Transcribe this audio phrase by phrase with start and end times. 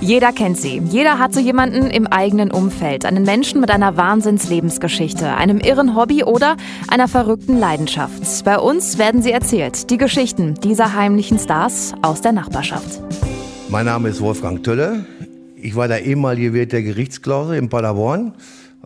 [0.00, 0.80] Jeder kennt sie.
[0.90, 3.04] Jeder hat so jemanden im eigenen Umfeld.
[3.04, 8.44] Einen Menschen mit einer Wahnsinnslebensgeschichte, einem irren Hobby oder einer verrückten Leidenschaft.
[8.44, 9.90] Bei uns werden sie erzählt.
[9.90, 13.02] Die Geschichten dieser heimlichen Stars aus der Nachbarschaft.
[13.70, 15.04] Mein Name ist Wolfgang Tölle.
[15.56, 18.34] Ich war der ehemalige Wirt der Gerichtsklausel in Paderborn.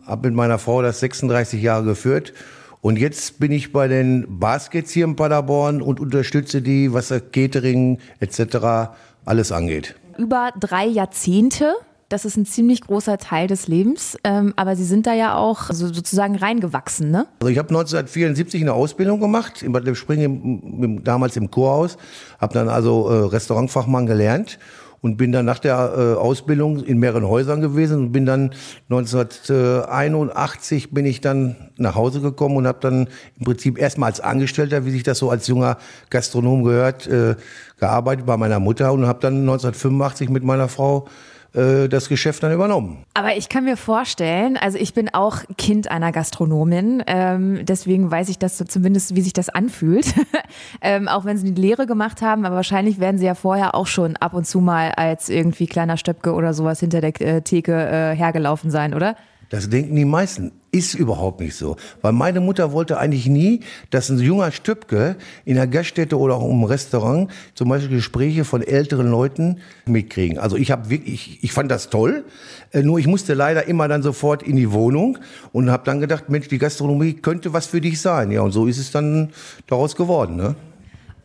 [0.03, 2.33] Habe mit meiner Frau das 36 Jahre geführt.
[2.81, 7.21] Und jetzt bin ich bei den Baskets hier in Paderborn und unterstütze die, was das
[7.31, 8.95] Catering etc.
[9.25, 11.73] alles angeht über drei Jahrzehnte.
[12.09, 15.71] Das ist ein ziemlich großer Teil des Lebens, ähm, aber Sie sind da ja auch
[15.71, 17.25] so, sozusagen reingewachsen, ne?
[17.39, 21.97] Also ich habe 1974 eine Ausbildung gemacht, in Bad im, damals im Kurhaus,
[22.39, 24.59] habe dann also äh, Restaurantfachmann gelernt
[25.03, 28.51] und bin dann nach der äh, Ausbildung in mehreren Häusern gewesen und bin dann
[28.89, 34.85] 1981 bin ich dann nach Hause gekommen und habe dann im Prinzip erstmal als Angestellter,
[34.85, 35.77] wie sich das so als junger
[36.09, 37.35] Gastronom gehört, äh,
[37.79, 41.09] gearbeitet bei meiner Mutter und habe dann 1985 mit meiner Frau
[41.53, 43.03] äh, das Geschäft dann übernommen.
[43.13, 48.29] Aber ich kann mir vorstellen, also ich bin auch Kind einer Gastronomin, ähm, deswegen weiß
[48.29, 50.13] ich das so zumindest, wie sich das anfühlt.
[50.81, 53.87] ähm, auch wenn sie die Lehre gemacht haben, aber wahrscheinlich werden sie ja vorher auch
[53.87, 57.73] schon ab und zu mal als irgendwie kleiner Stöpke oder sowas hinter der äh, Theke
[57.73, 59.15] äh, hergelaufen sein, oder?
[59.49, 60.51] Das denken die meisten.
[60.75, 61.75] Ist überhaupt nicht so.
[62.01, 63.59] Weil meine Mutter wollte eigentlich nie,
[63.91, 68.63] dass ein junger Stübke in der Gaststätte oder auch im Restaurant zum Beispiel Gespräche von
[68.63, 70.39] älteren Leuten mitkriegen.
[70.39, 72.25] Also ich habe wirklich, ich, ich fand das toll.
[72.71, 75.19] Äh, nur ich musste leider immer dann sofort in die Wohnung
[75.51, 78.31] und habe dann gedacht, Mensch, die Gastronomie könnte was für dich sein.
[78.31, 79.29] Ja, und so ist es dann
[79.67, 80.37] daraus geworden.
[80.37, 80.55] Ne?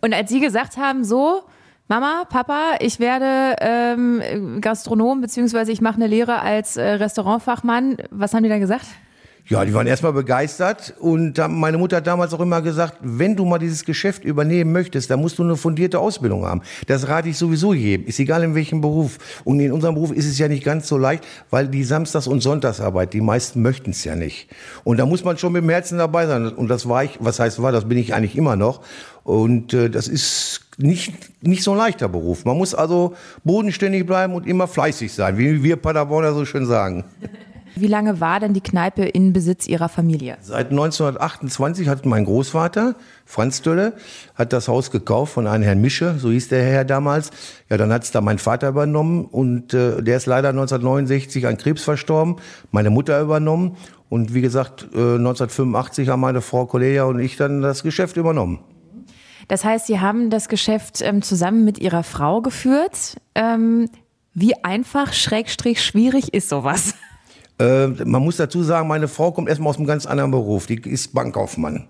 [0.03, 1.41] Und als Sie gesagt haben, so,
[1.89, 7.97] Mama, Papa, ich werde ähm, Gastronom, beziehungsweise ich mache eine Lehre als äh, Restaurantfachmann.
[8.11, 8.85] Was haben die dann gesagt?
[9.51, 13.47] Ja, die waren erstmal begeistert und meine Mutter hat damals auch immer gesagt, wenn du
[13.47, 16.61] mal dieses Geschäft übernehmen möchtest, dann musst du eine fundierte Ausbildung haben.
[16.87, 19.17] Das rate ich sowieso jedem, ist egal in welchem Beruf.
[19.45, 22.43] Und in unserem Beruf ist es ja nicht ganz so leicht, weil die Samstags- und
[22.43, 24.49] Sonntagsarbeit, die meisten möchten es ja nicht.
[24.85, 26.49] Und da muss man schon mit dem Herzen dabei sein.
[26.49, 28.83] Und das war ich, was heißt war, das bin ich eigentlich immer noch.
[29.25, 32.45] Und äh, das ist nicht, nicht so ein leichter Beruf.
[32.45, 33.15] Man muss also
[33.45, 37.05] bodenständig bleiben und immer fleißig sein, wie wir Paderborner so schön sagen.
[37.81, 40.37] Wie lange war denn die Kneipe in Besitz Ihrer Familie?
[40.41, 42.95] Seit 1928 hat mein Großvater,
[43.25, 43.95] Franz Dölle,
[44.35, 47.31] hat das Haus gekauft von einem Herrn Mische, so hieß der Herr damals.
[47.69, 51.57] Ja, dann hat es da mein Vater übernommen und äh, der ist leider 1969 an
[51.57, 52.37] Krebs verstorben,
[52.71, 53.77] meine Mutter übernommen
[54.09, 58.61] und wie gesagt, äh, 1985 haben meine Frau Cornelia und ich dann das Geschäft übernommen.
[59.49, 63.17] Das heißt, Sie haben das Geschäft ähm, zusammen mit Ihrer Frau geführt.
[63.35, 63.89] Ähm,
[64.35, 66.95] wie einfach, schrägstrich, schwierig ist sowas?
[67.59, 70.67] Äh, man muss dazu sagen, meine Frau kommt erstmal aus einem ganz anderen Beruf.
[70.67, 71.89] Die ist Bankkaufmann.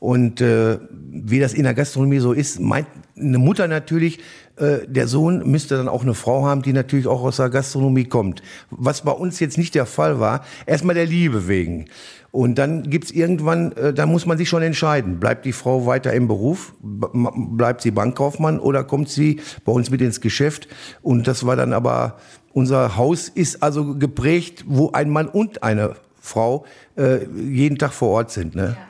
[0.00, 2.86] Und äh, wie das in der Gastronomie so ist, meint
[3.16, 4.20] eine Mutter natürlich,
[4.56, 8.04] äh, der Sohn müsste dann auch eine Frau haben, die natürlich auch aus der Gastronomie
[8.04, 8.42] kommt.
[8.70, 11.86] Was bei uns jetzt nicht der Fall war, erstmal der Liebe wegen.
[12.30, 16.12] Und dann gibt's irgendwann, äh, da muss man sich schon entscheiden, bleibt die Frau weiter
[16.12, 20.68] im Beruf, bleibt sie Bankkaufmann oder kommt sie bei uns mit ins Geschäft.
[21.02, 22.18] Und das war dann aber,
[22.58, 28.08] unser Haus ist also geprägt, wo ein Mann und eine Frau äh, jeden Tag vor
[28.10, 28.56] Ort sind.
[28.56, 28.76] Ne?
[28.76, 28.88] Ja.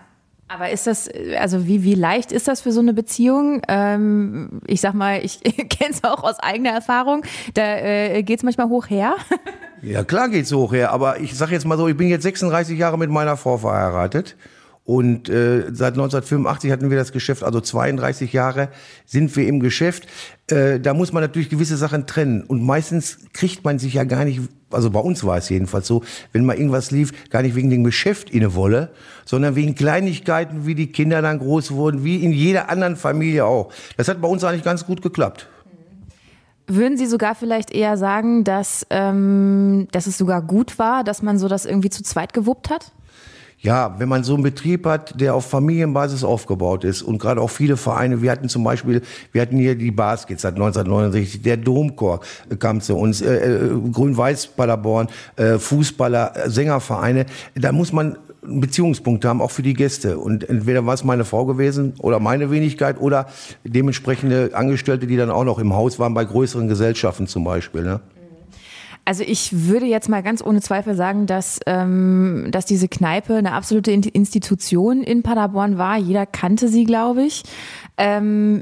[0.50, 3.60] Aber ist das, also wie, wie leicht ist das für so eine Beziehung?
[3.68, 7.22] Ähm, ich sag mal, ich kenne es auch aus eigener Erfahrung.
[7.52, 9.16] Da äh, geht es manchmal hoch her.
[9.82, 10.90] ja, klar geht's hoch her.
[10.90, 14.36] Aber ich sag jetzt mal so, ich bin jetzt 36 Jahre mit meiner Frau verheiratet.
[14.88, 18.70] Und äh, seit 1985 hatten wir das Geschäft, also 32 Jahre
[19.04, 20.08] sind wir im Geschäft.
[20.50, 22.42] Äh, da muss man natürlich gewisse Sachen trennen.
[22.42, 24.40] Und meistens kriegt man sich ja gar nicht,
[24.70, 27.84] also bei uns war es jedenfalls so, wenn mal irgendwas lief, gar nicht wegen dem
[27.84, 28.90] Geschäft inne wolle,
[29.26, 33.70] sondern wegen Kleinigkeiten, wie die Kinder dann groß wurden, wie in jeder anderen Familie auch.
[33.98, 35.50] Das hat bei uns eigentlich ganz gut geklappt.
[36.66, 41.38] Würden Sie sogar vielleicht eher sagen, dass, ähm, dass es sogar gut war, dass man
[41.38, 42.92] so das irgendwie zu zweit gewuppt hat?
[43.60, 47.50] Ja, wenn man so einen Betrieb hat, der auf Familienbasis aufgebaut ist und gerade auch
[47.50, 49.02] viele Vereine, wir hatten zum Beispiel,
[49.32, 52.20] wir hatten hier die Baskets seit 1969, der Domchor
[52.60, 59.28] kam zu uns, äh, äh, Grün-Weiß Paderborn, äh, Fußballer, äh, Sängervereine, da muss man Beziehungspunkte
[59.28, 60.18] haben, auch für die Gäste.
[60.18, 63.26] Und entweder war es meine Frau gewesen oder meine Wenigkeit oder
[63.64, 67.82] dementsprechende Angestellte, die dann auch noch im Haus waren, bei größeren Gesellschaften zum Beispiel.
[67.82, 68.00] Ne?
[69.08, 73.52] Also ich würde jetzt mal ganz ohne Zweifel sagen, dass, ähm, dass diese Kneipe eine
[73.52, 75.96] absolute Institution in Paderborn war.
[75.96, 77.42] Jeder kannte sie, glaube ich.
[77.96, 78.60] Ähm,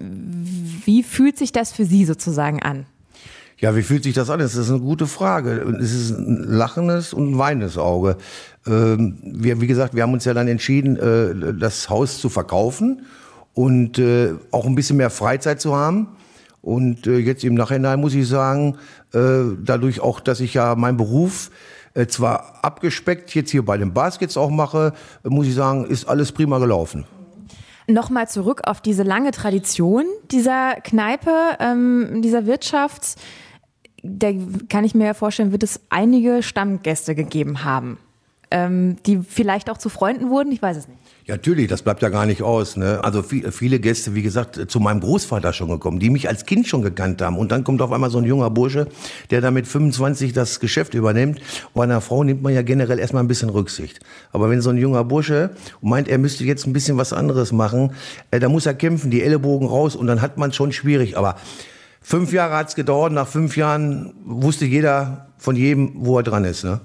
[0.85, 2.87] wie fühlt sich das für Sie sozusagen an?
[3.59, 4.39] Ja, wie fühlt sich das an?
[4.39, 5.51] Das ist eine gute Frage.
[5.81, 8.17] Es ist ein lachendes und ein weinendes Auge.
[8.69, 13.05] Ähm, wir, wie gesagt, wir haben uns ja dann entschieden, äh, das Haus zu verkaufen
[13.53, 16.07] und äh, auch ein bisschen mehr Freizeit zu haben.
[16.62, 18.79] Und äh, jetzt im Nachhinein muss ich sagen,
[19.12, 19.19] äh,
[19.62, 21.50] dadurch auch, dass ich ja meinen Beruf
[21.94, 24.93] äh, zwar abgespeckt jetzt hier bei den Baskets auch mache,
[25.25, 27.06] äh, muss ich sagen, ist alles prima gelaufen.
[27.88, 31.31] Nochmal zurück auf diese lange Tradition dieser Kneipe,
[31.61, 33.17] ähm, dieser Wirtschaft.
[34.02, 34.32] Da
[34.69, 37.99] kann ich mir ja vorstellen, wird es einige Stammgäste gegeben haben,
[38.51, 40.53] ähm, die vielleicht auch zu Freunden wurden.
[40.53, 40.99] Ich weiß es nicht.
[41.27, 42.77] Ja, natürlich, das bleibt ja gar nicht aus.
[42.77, 43.01] Ne?
[43.03, 46.69] Also viel, viele Gäste, wie gesagt, zu meinem Großvater schon gekommen, die mich als Kind
[46.69, 47.37] schon gekannt haben.
[47.37, 48.87] Und dann kommt auf einmal so ein junger Bursche,
[49.31, 51.41] der da mit 25 das Geschäft übernimmt.
[51.75, 53.99] Bei einer Frau nimmt man ja generell erstmal ein bisschen Rücksicht.
[54.31, 55.51] Aber wenn so ein junger Bursche
[55.81, 57.93] meint, er müsste jetzt ein bisschen was anderes machen,
[58.31, 61.19] äh, da muss er kämpfen, die Ellenbogen raus und dann hat man schon schwierig.
[61.19, 61.35] Aber
[62.01, 63.13] fünf Jahre hat's gedauert.
[63.13, 66.63] Nach fünf Jahren wusste jeder von jedem, wo er dran ist.
[66.63, 66.81] Ne?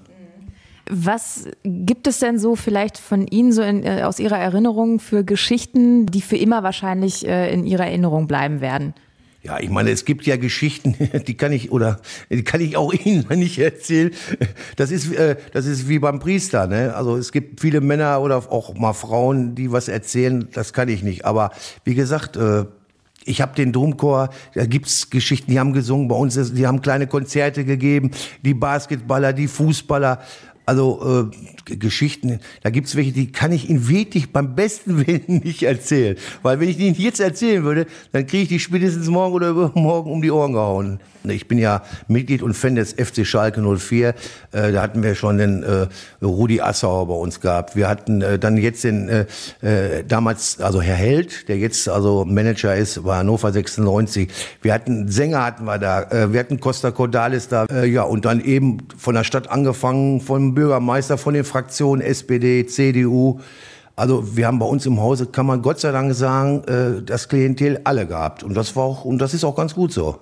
[0.93, 5.23] Was gibt es denn so vielleicht von Ihnen so in, äh, aus Ihrer Erinnerung für
[5.23, 8.93] Geschichten, die für immer wahrscheinlich äh, in Ihrer Erinnerung bleiben werden?
[9.41, 10.95] Ja, ich meine, es gibt ja Geschichten,
[11.27, 14.11] die kann ich oder die kann ich auch Ihnen nicht erzählen.
[14.75, 16.93] Das ist äh, das ist wie beim Priester, ne?
[16.93, 20.49] Also es gibt viele Männer oder auch mal Frauen, die was erzählen.
[20.51, 21.23] Das kann ich nicht.
[21.23, 21.51] Aber
[21.85, 22.35] wie gesagt.
[22.35, 22.65] Äh,
[23.23, 27.05] ich habe den Domchor, da gibt's Geschichten, die haben gesungen bei uns, die haben kleine
[27.05, 28.09] Konzerte gegeben,
[28.41, 30.21] die Basketballer, die Fußballer,
[30.66, 35.63] also äh, Geschichten, da gibt's welche, die kann ich Ihnen wirklich beim besten Willen nicht
[35.63, 36.18] erzählen.
[36.42, 40.12] Weil wenn ich die jetzt erzählen würde, dann kriege ich die spätestens morgen oder übermorgen
[40.12, 41.00] um die Ohren gehauen.
[41.24, 44.10] Ich bin ja Mitglied und Fan des FC Schalke 04.
[44.52, 45.88] Äh, da hatten wir schon den äh,
[46.22, 47.75] Rudi Assauer bei uns gehabt.
[47.75, 49.25] Wir hatten äh, dann jetzt den äh,
[49.62, 54.30] äh, damals, also Herr Held, der jetzt also Manager ist, war Hannover 96.
[54.62, 58.25] Wir hatten Sänger hatten wir da, äh, wir hatten Costa Cordalis da, äh, ja und
[58.25, 60.22] dann eben von der Stadt angefangen,
[60.53, 63.39] Bürgermeister, von den Fraktionen SPD, CDU.
[63.95, 67.30] Also wir haben bei uns im Hause, kann man Gott sei Dank sagen, äh, das
[67.30, 70.19] Klientel alle gehabt und das war auch und das ist auch ganz gut so.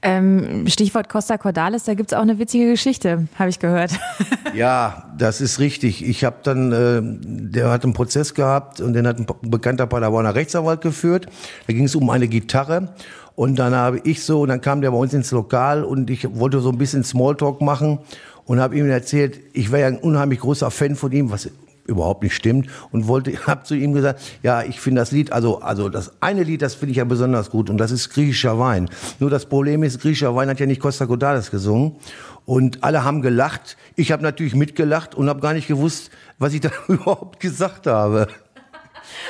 [0.00, 3.90] Ähm, Stichwort Costa Cordalis, da gibt's auch eine witzige Geschichte, habe ich gehört.
[4.54, 6.06] ja, das ist richtig.
[6.06, 10.36] Ich habe dann, äh, der hat einen Prozess gehabt und den hat ein bekannter Paderborner
[10.36, 11.26] Rechtsanwalt geführt.
[11.66, 12.94] Da ging es um eine Gitarre
[13.34, 16.32] und dann habe ich so, und dann kam der bei uns ins Lokal und ich
[16.38, 17.98] wollte so ein bisschen Smalltalk machen
[18.48, 21.50] und habe ihm erzählt, ich wäre ja ein unheimlich großer Fan von ihm, was
[21.84, 25.60] überhaupt nicht stimmt und wollte, habe zu ihm gesagt, ja, ich finde das Lied, also
[25.60, 28.88] also das eine Lied, das finde ich ja besonders gut und das ist griechischer Wein.
[29.20, 31.96] Nur das Problem ist, griechischer Wein hat ja nicht Costa Cordalis gesungen
[32.46, 33.76] und alle haben gelacht.
[33.96, 38.28] Ich habe natürlich mitgelacht und habe gar nicht gewusst, was ich da überhaupt gesagt habe.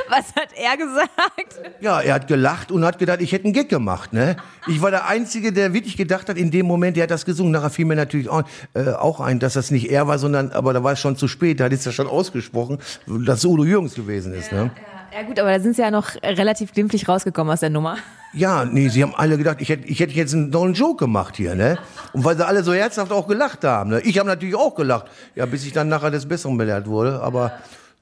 [0.10, 1.60] Was hat er gesagt?
[1.80, 4.12] Ja, er hat gelacht und hat gedacht, ich hätte einen Gag gemacht.
[4.12, 4.36] Ne?
[4.66, 7.52] Ich war der Einzige, der wirklich gedacht hat, in dem Moment, der hat das gesungen.
[7.52, 8.42] Nachher fiel mir natürlich auch,
[8.74, 11.28] äh, auch ein, dass das nicht er war, sondern, aber da war es schon zu
[11.28, 11.60] spät.
[11.60, 14.52] Da hat es ja schon ausgesprochen, dass es Udo Jürgens gewesen ist.
[14.52, 14.70] Ne?
[15.12, 15.26] Ja, ja.
[15.26, 17.98] gut, aber da sind sie ja noch relativ glimpflich rausgekommen aus der Nummer.
[18.34, 21.36] Ja, nee, sie haben alle gedacht, ich hätte, ich hätte jetzt einen neuen Joke gemacht
[21.36, 21.78] hier, ne?
[22.12, 24.00] Und weil sie alle so herzhaft auch gelacht haben, ne?
[24.02, 27.52] Ich habe natürlich auch gelacht, ja, bis ich dann nachher des Besseren belehrt wurde, aber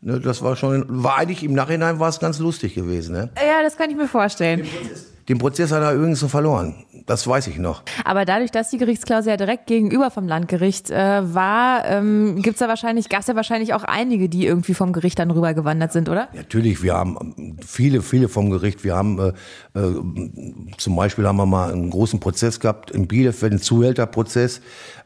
[0.07, 3.13] Ne, das war schon, war eigentlich im Nachhinein war es ganz lustig gewesen.
[3.13, 3.29] Ne?
[3.37, 4.61] Ja, das kann ich mir vorstellen.
[4.61, 6.85] Den Prozess, den Prozess hat er übrigens so verloren.
[7.07, 7.83] Das weiß ich noch.
[8.05, 12.69] Aber dadurch, dass die Gerichtsklausel ja direkt gegenüber vom Landgericht äh, war, ähm, gibt's da
[12.69, 16.29] wahrscheinlich, gab's ja wahrscheinlich auch einige, die irgendwie vom Gericht dann rübergewandert sind, oder?
[16.35, 18.85] Natürlich, wir haben viele, viele vom Gericht.
[18.85, 23.51] Wir haben äh, äh, zum Beispiel haben wir mal einen großen Prozess gehabt in Bielefeld,
[23.51, 24.61] einen Zuhälterprozess.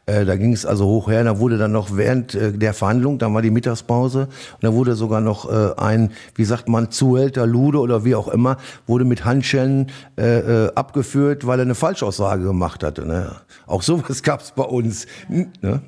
[0.05, 1.23] Äh, da ging es also hoch her.
[1.23, 4.95] Da wurde dann noch während äh, der Verhandlung, dann war die Mittagspause, und da wurde
[4.95, 9.25] sogar noch äh, ein, wie sagt man, Zuhälter, Lude oder wie auch immer, wurde mit
[9.25, 13.05] Handschellen äh, äh, abgeführt, weil er eine Falschaussage gemacht hatte.
[13.05, 13.31] Ne?
[13.67, 15.05] Auch sowas gab es bei uns.
[15.29, 15.81] Ne?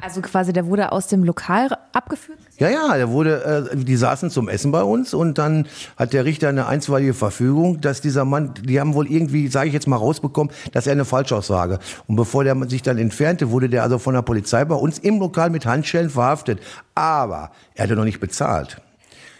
[0.00, 2.39] Also quasi, der wurde aus dem Lokal abgeführt?
[2.60, 6.26] Ja, ja, der wurde, äh, die saßen zum Essen bei uns und dann hat der
[6.26, 9.96] Richter eine einstweilige Verfügung, dass dieser Mann, die haben wohl irgendwie, sage ich jetzt mal,
[9.96, 11.78] rausbekommen, dass er eine Falschaussage.
[12.06, 15.18] Und bevor der sich dann entfernte, wurde der also von der Polizei bei uns im
[15.20, 16.60] Lokal mit Handschellen verhaftet.
[16.94, 18.76] Aber er hatte noch nicht bezahlt.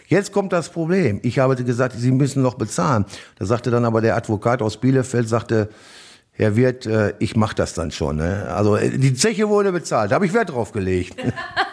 [0.07, 1.19] Jetzt kommt das Problem.
[1.21, 3.05] Ich habe gesagt, Sie müssen noch bezahlen.
[3.37, 5.69] Da sagte dann aber der Advokat aus Bielefeld, sagte,
[6.31, 8.15] Herr Wirt, äh, ich mache das dann schon.
[8.15, 8.51] Ne?
[8.51, 11.17] Also äh, die Zeche wurde bezahlt, da habe ich Wert drauf gelegt.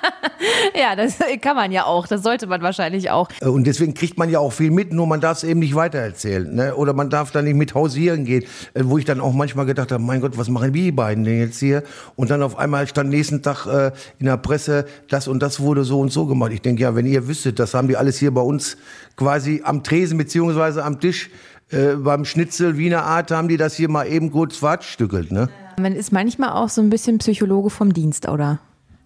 [0.75, 3.29] ja, das kann man ja auch, das sollte man wahrscheinlich auch.
[3.41, 5.75] Äh, und deswegen kriegt man ja auch viel mit, nur man darf es eben nicht
[5.75, 6.55] weitererzählen.
[6.55, 6.75] Ne?
[6.75, 8.45] Oder man darf dann nicht mit hausieren gehen,
[8.75, 11.59] wo ich dann auch manchmal gedacht habe, mein Gott, was machen die beiden denn jetzt
[11.59, 11.83] hier?
[12.17, 15.85] Und dann auf einmal stand nächsten Tag äh, in der Presse, das und das wurde
[15.85, 16.53] so und so gemacht.
[16.53, 18.77] Ich denke, ja, wenn ihr wüsstet, das haben die alles hier bei uns
[19.17, 21.31] quasi am Tresen beziehungsweise am Tisch
[21.71, 25.49] äh, beim Schnitzel Wiener Art haben die das hier mal eben kurz verstückelt, ne?
[25.79, 28.59] Man ist manchmal auch so ein bisschen Psychologe vom Dienst, oder?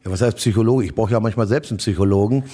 [0.04, 0.84] Ja, was heißt Psychologe?
[0.84, 2.44] Ich brauche ja manchmal selbst einen Psychologen.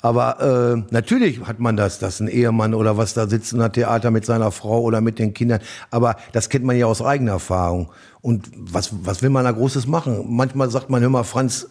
[0.00, 3.72] Aber äh, natürlich hat man das, dass ein Ehemann oder was da sitzt in der
[3.72, 5.60] Theater mit seiner Frau oder mit den Kindern.
[5.90, 7.90] Aber das kennt man ja aus eigener Erfahrung.
[8.20, 10.24] Und was, was will man da Großes machen?
[10.28, 11.68] Manchmal sagt man, hör mal, Franz,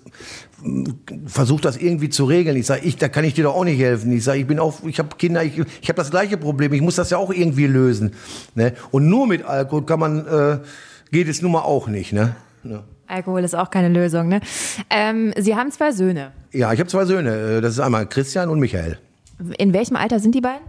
[1.26, 2.58] versuch das irgendwie zu regeln.
[2.58, 4.12] Ich sage, ich, da kann ich dir doch auch nicht helfen.
[4.12, 6.74] Ich sage, ich bin auch, ich habe Kinder, ich, ich habe das gleiche Problem.
[6.74, 8.14] Ich muss das ja auch irgendwie lösen.
[8.56, 8.74] Ne?
[8.92, 10.60] Und nur mit Alkohol kann man, äh,
[11.12, 12.12] geht es nun mal auch nicht.
[12.12, 12.36] Ne?
[12.64, 12.84] Ja.
[13.08, 14.28] Alkohol ist auch keine Lösung.
[14.28, 14.42] Ne?
[14.90, 16.32] Ähm, Sie haben zwei Söhne.
[16.52, 17.62] Ja, ich habe zwei Söhne.
[17.62, 18.98] Das ist einmal Christian und Michael.
[19.58, 20.66] In welchem Alter sind die beiden?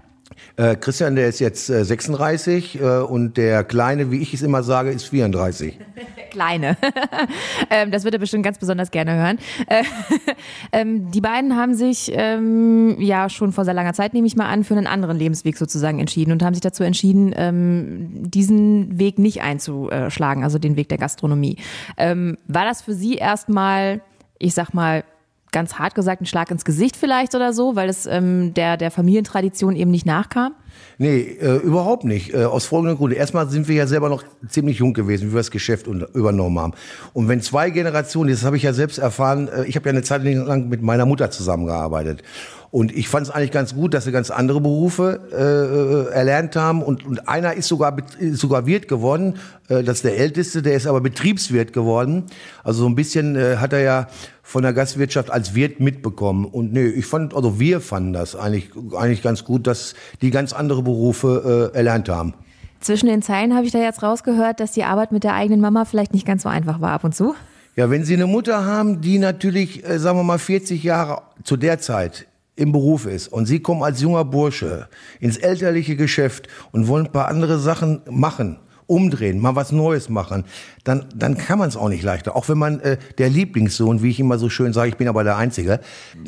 [0.57, 4.63] Äh, Christian, der ist jetzt äh, 36 äh, und der Kleine, wie ich es immer
[4.63, 5.79] sage, ist 34.
[6.31, 6.77] Kleine.
[7.71, 9.39] ähm, das wird er bestimmt ganz besonders gerne hören.
[9.67, 9.85] Äh,
[10.73, 14.49] ähm, die beiden haben sich ähm, ja schon vor sehr langer Zeit, nehme ich mal
[14.49, 19.19] an, für einen anderen Lebensweg sozusagen entschieden und haben sich dazu entschieden, ähm, diesen Weg
[19.19, 21.57] nicht einzuschlagen, also den Weg der Gastronomie.
[21.97, 24.01] Ähm, war das für Sie erstmal,
[24.39, 25.05] ich sag mal,
[25.53, 28.91] ganz hart gesagt, ein Schlag ins Gesicht vielleicht oder so, weil es ähm, der, der
[28.91, 30.55] Familientradition eben nicht nachkam?
[30.99, 32.35] Nee, äh, überhaupt nicht.
[32.35, 33.17] Äh, aus folgendem Grunde.
[33.17, 36.73] Erstmal sind wir ja selber noch ziemlich jung gewesen, wie wir das Geschäft übernommen haben.
[37.13, 40.03] Und wenn zwei Generationen, das habe ich ja selbst erfahren, äh, ich habe ja eine
[40.03, 42.23] Zeit lang mit meiner Mutter zusammengearbeitet.
[42.71, 46.83] Und ich fand es eigentlich ganz gut, dass sie ganz andere Berufe äh, erlernt haben.
[46.83, 49.39] Und, und einer ist sogar, ist sogar Wirt geworden.
[49.69, 52.25] Äh, das ist der Älteste, der ist aber Betriebswirt geworden.
[52.65, 54.09] Also so ein bisschen äh, hat er ja
[54.43, 56.45] von der Gastwirtschaft als Wirt mitbekommen.
[56.45, 60.53] Und nee, ich fand, also wir fanden das eigentlich, eigentlich ganz gut, dass die ganz
[60.53, 62.35] andere Berufe äh, erlernt haben.
[62.81, 65.85] Zwischen den Zeilen habe ich da jetzt rausgehört, dass die Arbeit mit der eigenen Mama
[65.85, 67.35] vielleicht nicht ganz so einfach war ab und zu.
[67.77, 71.57] Ja, wenn Sie eine Mutter haben, die natürlich, äh, sagen wir mal, 40 Jahre zu
[71.57, 72.27] der Zeit
[72.59, 74.89] im Beruf ist und Sie kommen als junger Bursche
[75.21, 80.45] ins elterliche Geschäft und wollen ein paar andere Sachen machen, umdrehen, mal was Neues machen,
[80.83, 82.35] dann, dann kann man es auch nicht leichter.
[82.35, 85.25] Auch wenn man äh, der Lieblingssohn, wie ich immer so schön sage, ich bin aber
[85.25, 85.81] der Einzige,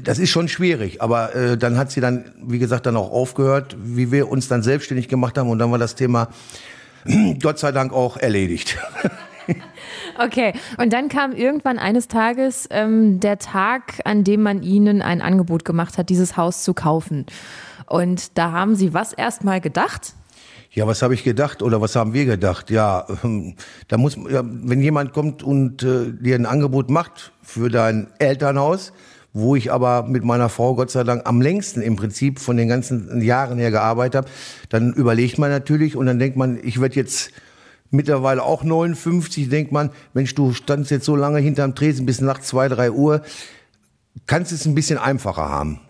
[0.05, 1.03] das ist schon schwierig.
[1.03, 4.63] Aber äh, dann hat sie dann, wie gesagt, dann auch aufgehört, wie wir uns dann
[4.63, 6.29] selbstständig gemacht haben und dann war das Thema
[7.43, 8.79] Gott sei Dank auch erledigt.
[10.19, 15.21] Okay, und dann kam irgendwann eines Tages ähm, der Tag, an dem man Ihnen ein
[15.21, 17.27] Angebot gemacht hat, dieses Haus zu kaufen.
[17.87, 20.15] Und da haben Sie was erstmal gedacht?
[20.73, 22.71] Ja, was habe ich gedacht oder was haben wir gedacht?
[22.71, 23.07] Ja,
[23.89, 28.93] da muss, wenn jemand kommt und äh, dir ein Angebot macht für dein Elternhaus,
[29.33, 32.69] wo ich aber mit meiner Frau Gott sei Dank am längsten im Prinzip von den
[32.69, 34.29] ganzen Jahren her gearbeitet habe,
[34.69, 37.33] dann überlegt man natürlich und dann denkt man, ich werde jetzt
[37.91, 42.49] mittlerweile auch 59, denkt man, Mensch, du standst jetzt so lange hinterm Tresen bis nachts
[42.49, 43.23] zwei, drei Uhr,
[44.27, 45.81] kannst es ein bisschen einfacher haben.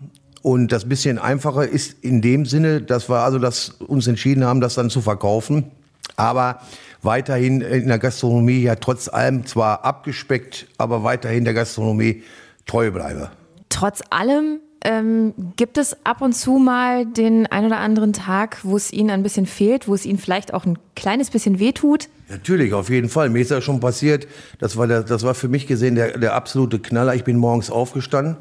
[0.41, 4.59] Und das bisschen einfacher ist in dem Sinne, dass wir also das uns entschieden haben,
[4.59, 5.71] das dann zu verkaufen.
[6.15, 6.61] Aber
[7.03, 12.23] weiterhin in der Gastronomie ja trotz allem zwar abgespeckt, aber weiterhin der Gastronomie
[12.65, 13.29] treu bleibe.
[13.69, 18.75] Trotz allem ähm, gibt es ab und zu mal den ein oder anderen Tag, wo
[18.75, 22.09] es Ihnen ein bisschen fehlt, wo es Ihnen vielleicht auch ein kleines bisschen wehtut?
[22.29, 23.29] Natürlich, auf jeden Fall.
[23.29, 24.27] Mir ist das schon passiert.
[24.59, 27.13] Das war, der, das war für mich gesehen der, der absolute Knaller.
[27.13, 28.37] Ich bin morgens aufgestanden,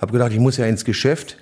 [0.00, 1.36] habe gedacht, ich muss ja ins Geschäft,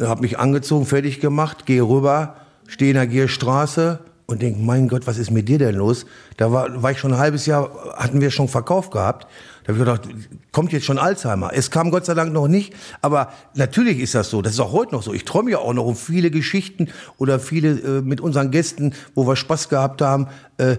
[0.00, 2.36] habe mich angezogen, fertig gemacht, gehe rüber,
[2.66, 6.06] stehe in der Gierstraße und denke, mein Gott, was ist mit dir denn los?
[6.36, 9.26] Da war, war ich schon ein halbes Jahr, hatten wir schon Verkauf gehabt.
[9.64, 10.08] Da habe ich gedacht,
[10.50, 11.50] kommt jetzt schon Alzheimer?
[11.52, 14.40] Es kam Gott sei Dank noch nicht, aber natürlich ist das so.
[14.40, 15.12] Das ist auch heute noch so.
[15.12, 16.88] Ich träume ja auch noch um viele Geschichten
[17.18, 20.28] oder viele äh, mit unseren Gästen, wo wir Spaß gehabt haben.
[20.56, 20.76] Äh,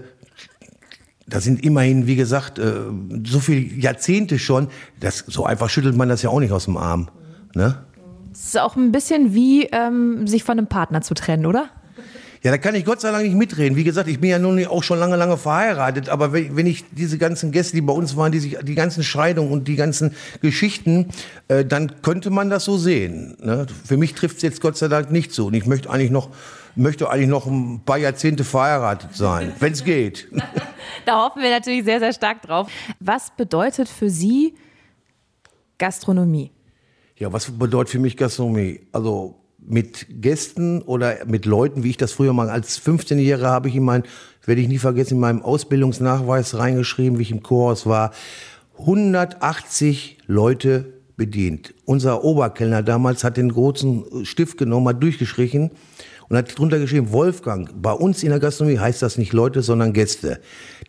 [1.28, 2.72] da sind immerhin, wie gesagt, äh,
[3.24, 4.68] so viele Jahrzehnte schon.
[5.00, 7.08] Das, so einfach schüttelt man das ja auch nicht aus dem Arm.
[7.54, 7.84] Ne?
[8.32, 11.70] Es ist auch ein bisschen wie ähm, sich von einem Partner zu trennen, oder?
[12.42, 13.76] Ja, da kann ich Gott sei Dank nicht mitreden.
[13.76, 16.08] Wie gesagt, ich bin ja nun auch schon lange, lange verheiratet.
[16.08, 19.50] Aber wenn ich diese ganzen Gäste, die bei uns waren, die sich, die ganzen Scheidungen
[19.50, 21.10] und die ganzen Geschichten,
[21.48, 23.36] äh, dann könnte man das so sehen.
[23.42, 23.66] Ne?
[23.84, 25.46] Für mich trifft es jetzt Gott sei Dank nicht so.
[25.46, 26.30] Und ich möchte eigentlich noch,
[26.74, 30.28] möchte eigentlich noch ein paar Jahrzehnte verheiratet sein, wenn es geht.
[31.06, 32.68] da hoffen wir natürlich sehr, sehr stark drauf.
[33.00, 34.54] Was bedeutet für Sie
[35.78, 36.52] Gastronomie?
[37.16, 38.80] Ja, was bedeutet für mich Gastronomie?
[38.92, 39.36] Also
[39.68, 43.84] mit Gästen oder mit Leuten, wie ich das früher mal als 15-Jähriger habe ich in
[43.84, 44.04] mein,
[44.44, 48.12] werde ich nie vergessen, in meinem Ausbildungsnachweis reingeschrieben, wie ich im Chorus war,
[48.78, 51.74] 180 Leute bedient.
[51.84, 55.70] Unser Oberkellner damals hat den großen Stift genommen, hat durchgestrichen
[56.28, 59.92] und hat drunter geschrieben, Wolfgang, bei uns in der Gastronomie heißt das nicht Leute, sondern
[59.92, 60.40] Gäste.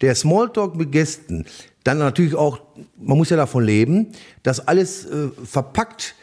[0.02, 1.46] Der Smalltalk mit Gästen,
[1.84, 2.60] dann natürlich auch,
[3.00, 4.08] man muss ja davon leben,
[4.44, 6.16] das alles äh, verpackt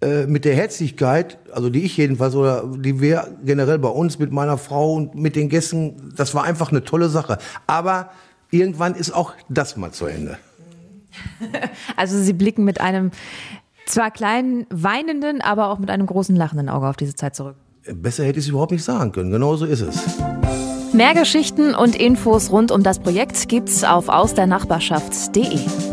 [0.00, 4.32] äh, mit der Herzlichkeit, also die ich jedenfalls oder die wir generell bei uns mit
[4.32, 7.38] meiner Frau und mit den Gästen, das war einfach eine tolle Sache.
[7.66, 8.10] Aber
[8.50, 10.38] irgendwann ist auch das mal zu Ende.
[11.96, 13.10] Also Sie blicken mit einem
[13.88, 17.56] Zwar kleinen, weinenden, aber auch mit einem großen lachenden Auge auf diese Zeit zurück.
[17.90, 19.30] Besser hätte ich es überhaupt nicht sagen können.
[19.30, 20.18] Genau so ist es.
[20.92, 25.87] Mehr Geschichten und Infos rund um das Projekt gibt's auf ausdernachbarschaft.de.